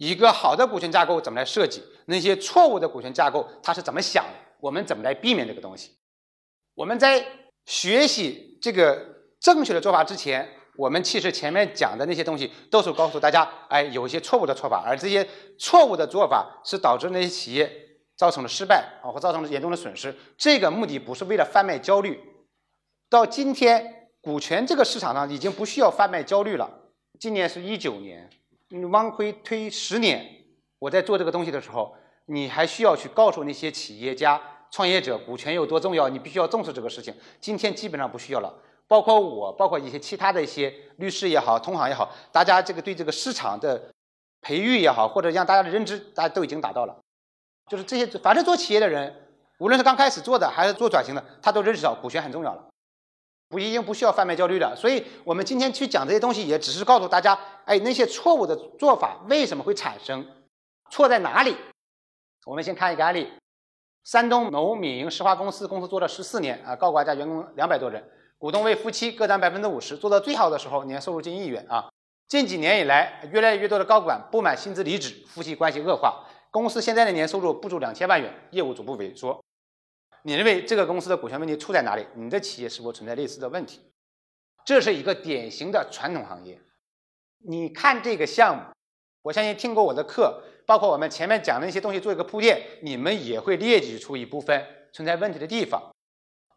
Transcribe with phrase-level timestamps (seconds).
[0.00, 5.94] 一个好的股权架构怎么来设计，那些错误的股权架构它是怎么想的，我们怎么来避免这个东西。
[6.74, 7.22] 我们在
[7.66, 8.98] 学习这个
[9.38, 15.28] 正确的做法之前，我们其实前面讲的那些东西都是告诉大家，哎，有一些错误的做法，而这些
[15.58, 17.70] 错误的做法是导致那些企业
[18.16, 20.16] 造成了失败啊，或造成了严重的损失。
[20.38, 22.18] 这个目的不是为了贩卖焦虑。
[23.10, 26.70] 到今天，股权这个市场上已经不需要贩卖焦虑了。
[27.18, 28.30] 今年是一九年。
[28.72, 30.24] 你往回推十年，
[30.78, 31.92] 我在做这个东西的时候，
[32.26, 34.40] 你还需要去告诉那些企业家、
[34.70, 37.12] 创业者，股权有多重要，你必须要重视这个事情。
[37.40, 38.54] 今天基本上不需要了，
[38.86, 43.92] 包括我，包括一些其他的一些律师也好，同行也好，大家这个对这个市场的
[44.40, 46.96] 培育也好，或者让大家的认知，大家都已经达到了。
[47.66, 49.12] 就是这些，反正做企业的人，
[49.58, 52.69] 无论是刚开始做的还是做转型的，他都认识到股权很重要了。
[53.50, 60.24] 不已经不需要贩卖焦虑了，所以我们今天去讲这些东西，也只是告诉大家，哎，那些错误的做法为什么会产生，
[60.88, 61.56] 错在哪里？
[62.46, 63.26] 我们先看一个案例：
[64.04, 68.08] 山东某民营石化公司，公司做了十四年，啊，高管加员工两百多人，
[68.38, 71.88] 股东为夫妻，各占百分之五十，做到最好的时候，年收入近亿元啊。
[72.28, 79.42] 近几年以来，越来越多的高管不满薪资离职，夫妻关系恶化，公司现在的年收入不足两千万元，业务逐步萎缩。
[80.22, 82.06] 你认为这个公司的股权问题出在哪里？
[82.14, 83.80] 你的企业是否存在类似的问题？
[84.64, 86.60] 这是一个典型的传统行业。
[87.48, 88.62] 你看这个项目，
[89.22, 94.62] 我相信听过我的课，包括我们前面讲的一些东西做一个铺垫，你们也会列举出一部分
[94.92, 95.90] 存在问题的地方。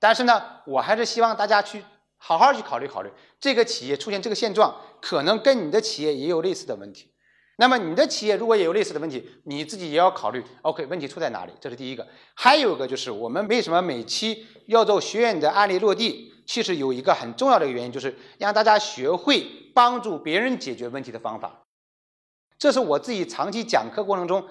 [0.00, 1.84] 但是呢，我还是希望大家去
[2.16, 7.11] 好好去考虑考虑，这个企业出现这个现状，可能跟你的企业也有类似的问题。
[7.62, 10.42] 那么你的企业如果也有类似的问题，你自己也要考虑。
[10.62, 11.52] OK，问题出在哪里？
[11.60, 12.04] 这是第一个。
[12.34, 16.32] 还有一个就是我们为什么每期要做学员的案例落地？
[16.44, 21.62] 其实有一个很重要的原因，就是让大家学会帮助别人解决问题的方法。
[22.58, 24.44] 这是我自己长期讲课过程中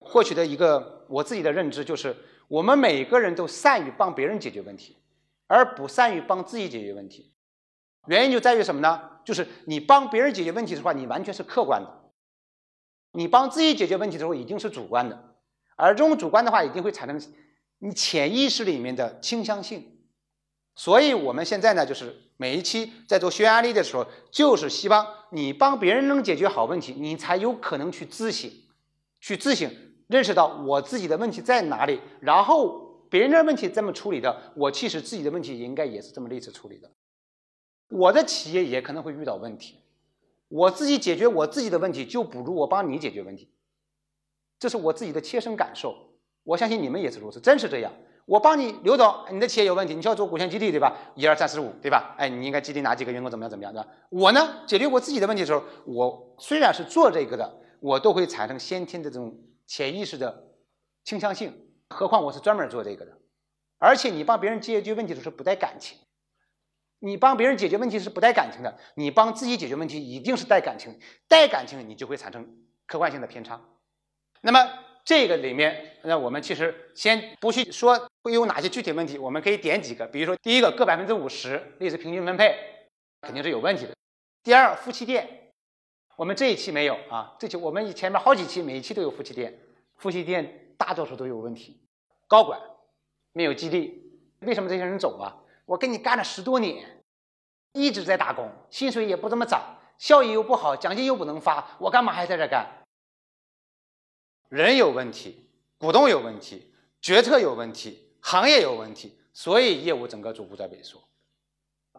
[0.00, 2.14] 获取的一个我自己的认知，就是
[2.48, 4.98] 我们每个人都善于帮别人解决问题，
[5.46, 7.32] 而不善于帮自己解决问题。
[8.08, 9.00] 原因就在于什么呢？
[9.24, 12.01] 就是你帮别人解决问题的话，你完全是客观的。
[13.12, 15.36] 你帮自己解决问题的时候，一定是主观的，
[15.76, 17.32] 而这种主观的话，一定会产生
[17.78, 19.98] 你潜意识里面的倾向性。
[20.74, 28.50] 所以，我们现在呢，就是每一期在做学案例的时候，就是希望你帮别人能解决好问题，你才有可能去自省，
[29.20, 29.70] 去自省，
[30.08, 36.90] 认识到我自己的问题在哪里，然后别人的问题这么处理的，我其实自己的问题应该也是这么类似处理的。
[37.90, 39.81] 我的企业也可能会遇到问题。
[40.52, 43.50] 我自己解决我自己的问题，就不如我帮你解决问题。
[44.58, 45.96] 这是我自己的切身感受，
[46.44, 47.90] 我相信你们也是如此，真是这样。
[48.26, 50.94] 我帮你刘总，你的企业有问题，你需要做股权激励，对吧？
[51.14, 52.14] 一二三四五，对吧？
[52.18, 53.30] 哎，你应该激励哪几个员工？
[53.30, 53.50] 怎么样？
[53.50, 53.72] 怎么样？
[53.72, 53.88] 对吧？
[54.10, 59.34] 我呢，解决我自己的问题的时候，我虽然是做这个的，我都会产生先天的这种
[59.66, 60.52] 潜意识的
[61.02, 61.52] 倾向性。
[61.88, 63.12] 何况我是专门做这个的，
[63.78, 65.96] 而且你帮别人解决问题的时候不带感情。
[67.04, 70.96] 你帮别人解决问题是不带感情的，你帮自己解决问题一定是带感情，
[71.26, 72.48] 带感情你就会产生
[72.86, 73.60] 客观性的偏差。
[74.40, 74.72] 那么
[75.04, 82.56] 这个里面，那我们其实先不去说会有哪些具体问题，我们可以点几个，比如说第一个各百分之五十，类似平均分配，
[83.20, 83.96] 肯定是有问题的。
[84.44, 85.50] 第二，夫妻店，
[86.14, 89.58] 我们这一期没有啊，这期我们前面好几期每一期都有夫妻店，
[89.96, 91.80] 夫妻店大多数都有问题，
[92.28, 92.60] 高管
[93.32, 94.08] 没有激励，
[94.42, 95.34] 为什么这些人走啊？
[95.64, 97.02] 我跟你干了十多年，
[97.72, 102.84] 一直在打工，薪水也不怎么涨，效益又不好，奖金又不能发，我干嘛还在这干？
[104.48, 111.02] 人有问题，股东有问题，决策有问题，行业有问题，所以业务整个逐步在萎缩。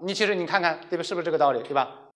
[0.00, 1.02] 你其实你看看，对吧？
[1.02, 1.62] 是不是这个道理？
[1.62, 2.10] 对吧？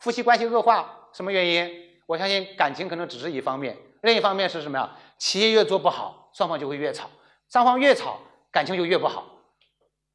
[0.00, 1.88] 夫妻关系恶化，什么原因？
[2.06, 4.98] 我相信感情可能只是一方面，另一方面是什么呀？
[5.16, 7.08] 企业越做不好，双方就会越吵，
[7.48, 8.18] 双方越吵，
[8.50, 9.39] 感情就越不好。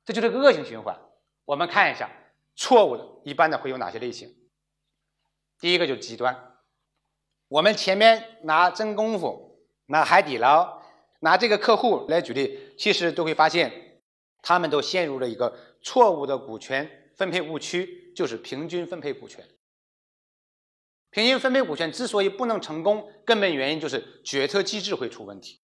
[0.05, 0.97] 这就是个恶性循环。
[1.43, 2.09] 我们看一下
[2.55, 4.33] 错误的，一般的会有哪些类型？
[5.59, 6.53] 第一个就是极端。
[7.47, 10.81] 我们前面拿真功夫、拿海底捞、
[11.19, 14.01] 拿这个客户来举例，其实都会发现，
[14.41, 19.43] 他们都陷入了一个错误的股权分配误区，就是平均分配股权。
[21.09, 25.61] 平均分配股权之所以不能成功，根本原因就是决策机制会出问题。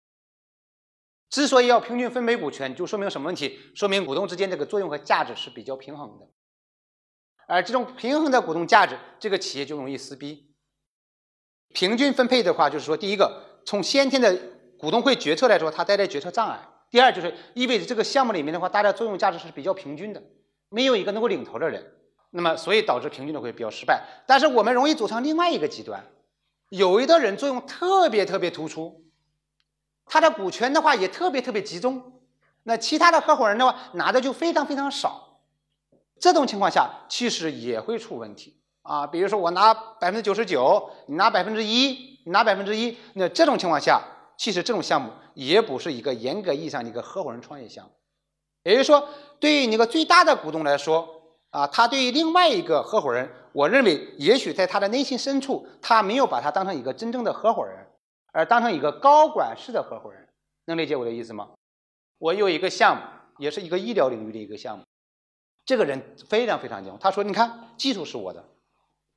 [1.31, 3.59] 之所以要平均分配股权，就说明什么问题？
[3.75, 6.27] 说明股东之间这个作用和价值是比较平衡的。
[7.47, 10.55] 而这种平衡的股东价值，这个企业就容易撕逼。
[11.75, 14.39] 平均分配的话，就是说，第一个，从先天的
[14.79, 16.59] 股东会决策来说，它带来决策障碍；
[16.91, 20.23] 第二，就是意味着这个项目里面的话，大家作用价值是比较平均的，
[20.71, 21.95] 没有一个能够领头的人。
[22.31, 24.03] 那么，所以导致平均的会比较失败。
[24.27, 26.05] 但是我们容易走上另外一个极端，
[26.71, 29.08] 有的人作用特别特别突出，
[30.09, 32.03] 他的股权的话也特别特别集中，
[32.63, 35.41] 那其他的合伙人的话拿的就非常非常少，
[36.19, 39.07] 这种情况下其实也会出问题啊。
[39.07, 44.03] 比如说我拿百分之九十九，你拿百分之一，你拿百分之一，那这种情况下，
[44.37, 47.91] 其实这种项目也不是一个严格意义上的一个合伙人创业项目。
[48.65, 49.09] 也就是说，
[49.39, 51.17] 对于那个最大的股东来说。
[51.51, 57.87] 啊，他对于另外一个合伙人，我认为也许在他的内心深处，他没有把他当成一个真正的合伙人，
[58.39, 60.29] 而当成一个高管式的合伙人，
[60.67, 61.51] 能理解我的意思吗？
[62.19, 63.03] 我有一个项目，
[63.39, 64.85] 也是一个医疗领域的一个项目，
[65.65, 68.45] 这个人非常非常牛，他说：“你看，技术是我的，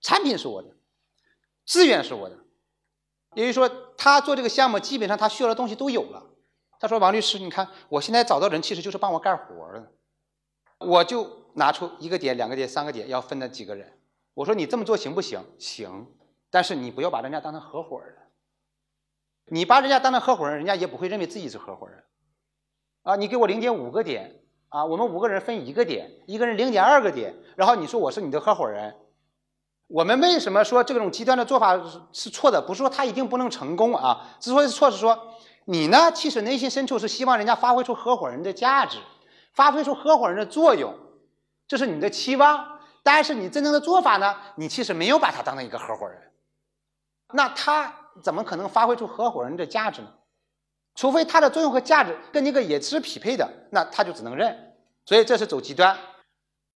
[0.02, 0.70] 产品是我的，
[1.68, 2.36] 资源是我的，
[3.36, 6.26] 也就是说，他做这个项目基本上他需要的东西都有了。”
[6.82, 9.92] 他说：“王律师，你看，我现在找到人其实就是帮我干活的，
[10.80, 14.00] 我就。”拿出一个点、两个点、三个点，要分的几个人？
[14.34, 15.44] 我说你这么做行不行？
[15.60, 16.08] 行，
[16.50, 18.16] 但是你不要把人家当成合伙人。
[19.54, 22.02] 你把人家当成合伙人，人家也不会认为自己是合伙人。
[23.04, 24.40] 啊，你给我零点五个点，
[24.70, 28.96] 啊，我们五个人分一个点，一个人零点二个点，然后你说我是你的合伙人。
[29.88, 31.78] 我们为什么说这种极端的做法
[32.14, 32.62] 是错的？
[32.66, 39.00] 不是说他一定不能成功啊，之所以错是说你呢，其实内心深处是希望人家发挥出合伙人的价值，
[39.52, 40.96] 发挥出合伙人的作用。
[41.68, 44.38] 这是你的期望，但是你真正的做法呢？
[44.56, 46.32] 你其实没有把他当成一个合伙人，
[47.34, 50.08] 那他怎么可能发挥出合伙人的价值呢？
[50.94, 54.74] 除非他的作用和价值跟那个也是匹配的，那他就只能认。
[55.06, 55.98] 所以这是走极端。